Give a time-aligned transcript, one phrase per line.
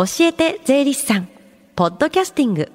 [0.00, 1.28] 教えて税理士さん。
[1.76, 2.72] ポッドキャスティング。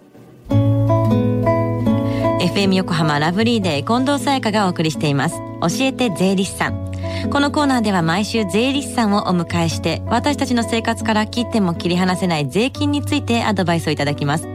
[2.40, 5.38] FM 横浜ラブリーデー近藤沙耶香がお送りしています。
[5.61, 6.91] 教えて税理士さん。
[7.31, 14.47] このコーナーでは毎週税理士さんをお迎えして私たちの生活から切っても切り離せない税金についてアドバイスをいただきます。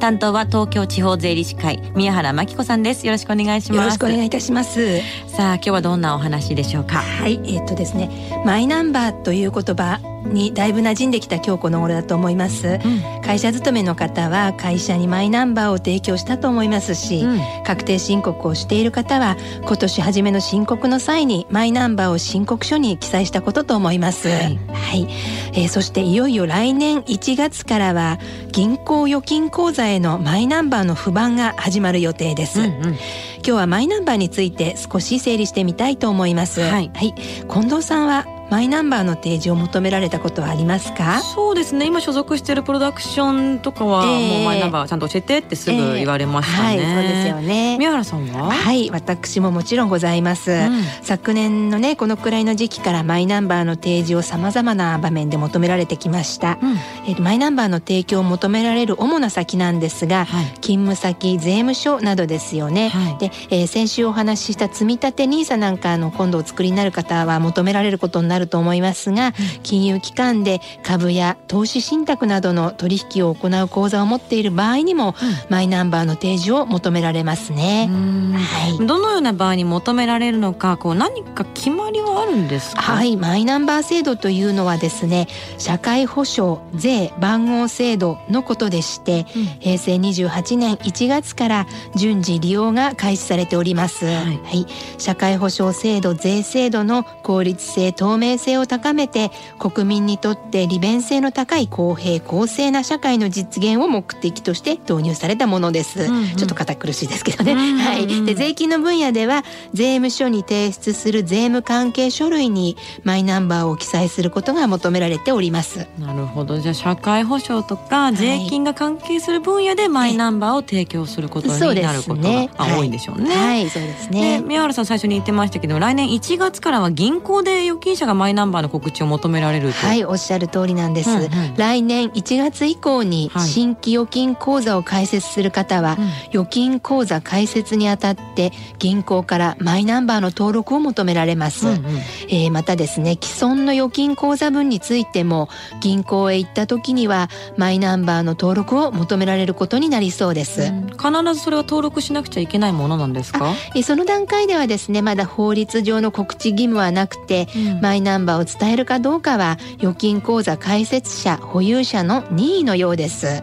[0.00, 3.06] 担当は東京地方税理士会宮原真紀子さんです。
[3.06, 3.78] よろしくお願いします。
[3.78, 4.98] よろしくお願いいたします。
[5.28, 6.96] さあ今日はどんなお話でしょうか？
[6.96, 25.08] はいえー、っとですねマイナンバーという言葉にだいぶ馴染んできた今日この頃だと思います、うん、会社勤めの方は会社にマイナンバーを提供したと思いますし、うん、確定申告をしている方は今年初めの申告の際にマイナンバーを申告書に記載したことと思います、はい、はい、
[25.52, 28.18] えー、そしていよいよ来年1月からは
[28.52, 32.98] 銀行預金口座へのマイナンバーの不番が始まる予定です、うんうん、今
[33.42, 41.20] 日はマイナンバーについて少し整理してみたいと思います、はい、はい、近藤さんはマイナンバーの提示を求められたことはありますか？
[41.20, 41.86] そうですね。
[41.86, 47.78] 今所属しているプロダクションとかは、えー、もうマイナンバーちゃんと教えてってすぐ言われましたね、えー、はいそうですよね。
[47.78, 48.50] 宮原さんは？
[48.50, 56.72] はい私ももちろんございます、うん、昨年のねこのくらいの時期からマイナンバーの提示をさまざまな場面で求められてきました、うん、
[57.06, 75.14] えー、マイナンバーの提供を求められる主な先なんですが、はい、勤務先税務署などですよね、はい、で、えー、先週お話しした積立 NISA なんかの今度お作りになる方は求められることになると思いますがが、金融機関で株や投資信託などの取引を行う口座を持っている場合にも、
[75.48, 77.88] マイナンバーの提示を求められますね。
[77.90, 82.82] はい、どのような場合に求められるのかこう何か決まりはあるんですか？
[82.82, 83.16] はい。
[83.16, 85.26] マイナンバー制度というのはですね
[85.58, 91.66] 社会保障税番号制度のことでして、うん、平成28年1月から
[91.96, 94.66] 順次利用が開始されております、はい、はい、
[94.98, 108.24] 社会保障制度税制度の効率性透明性を高めて国民にとって利便性の高い公平公正な社会の実現を目的として導入されたものです、うんうん、ちょっと堅苦しいですけどね、うんうんうん、はい。
[108.26, 115.86] で税金の分野では税務署に提出する税務関係書類にマイナンバーを記載することが求められております。
[115.98, 116.58] なるほど。
[116.58, 124.40] じゃあ社会保障とか税金が関係する分野でマイナンバーを提供することになることが、ね、多いんでしょうね、はい、そうですね。
[124.40, 141.80] 宮原さん最初に言ってましたけど来年1月からは銀行で預金者がマイナンバーの告知を求められるはいおっしゃる通りなんです、うんうん、来年1月以降に新規預金口座を開設する方は、はい、預金口座開設にあたって銀行からマイナンバーの登録を求められます、うんうん、
[142.28, 145.48] えー、またですね既存の預金口座分についても
[145.80, 153.54] 銀行へ行った時にはマイナンバーの登録を求められることになりそうです、うん、必ずそれは登録しなくちゃいけないものなんですか？
[153.74, 163.26] えその段階ではですねまだ法律上の告知義務はなくて、うん、マイナンバーを伝えるかどうかは預金口座開設者保有者の任意のようです。
[163.26, 163.42] は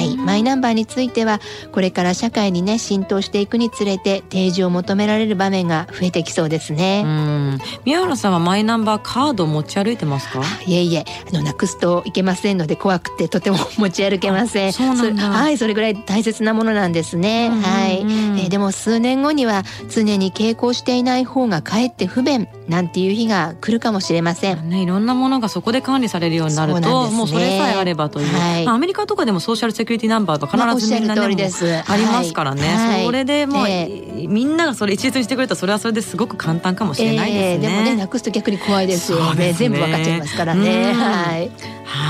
[0.00, 0.16] い。
[0.16, 1.40] マイナンバーについては
[1.72, 7.04] これから社会にね浸透していくにつれて提示を求められる場面が増えてきそうですね。
[7.84, 10.42] 宮原さんはマイナンバーカード持ち歩いてますか？
[10.66, 14.72] いえいえあのなくすといけませんので怖くてとても持ち歩けません。
[14.72, 17.50] そうなんはいそれぐらい大切なものなんですね。
[17.50, 24.68] はい、えー、でも数年後には常に携行していない方がかえって不便なんていう日が来るかもしれません。
[24.68, 28.64] ねいろんなものがそこで管理されるようになると、ね、もうそれさえあればという、はい。
[28.64, 31.36] まあ、アメリカとかでもソーシャルセキュリティナンバーと必ずみんなでもあり
[32.06, 40.92] ますからね、はい、それでもう、えー、みんながそれ一律にしてくれたらそれはそれですごく簡単かもしれないですね、えー、でもねなくすと逆に怖いですよね、ね、全部分かっちゃいますからね。
[40.92, 41.50] はい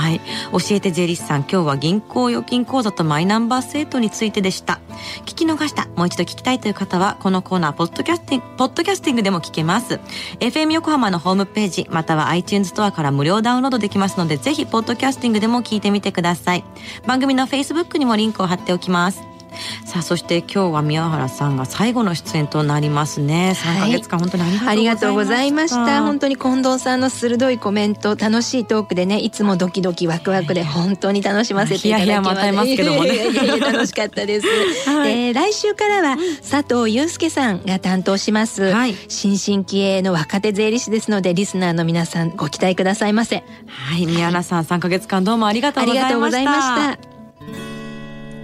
[0.09, 0.21] はい。
[0.53, 4.81] 教えて税理士さん今日は銀行預金口座とマイナンバー制度についてでした。
[5.27, 10.01] 聞き逃したもう一度聞きたいという方はこのコーナーポッドキャスティングポッドキャスティングでも聞けます。
[10.41, 16.65] FM 横浜のホームページまたは iTunes ストアから無料ダウンロードできますのでぜひポッドキャスティングでも聞いてみてください。
[17.07, 19.38] 番組の Facebook にもリンクを貼っておきます。
[19.85, 23.55] さあそして今日は宮原さんが最後の出演となりますね。
[23.57, 26.03] 3か月間、本当にありがとうございました。
[26.03, 26.37] 本当に。
[26.37, 33.59] 近藤さんの鋭いコメント楽しいトークでねいつもドキドキワクワクで本当に楽しませていただきますますけどもね。
[33.59, 34.47] 楽しかったです、
[34.89, 36.17] はい、えー、来週からは
[36.49, 43.45] 佐藤祐介さんが担当します、はい、新進気鋭の若手税理士ですのでリスナーの皆さんご期待くださいませ。
[43.67, 44.07] はい。
[44.07, 47.18] 宮原さん3か月間どうもありがとうございました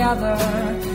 [0.00, 0.89] Together.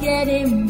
[0.00, 0.67] getting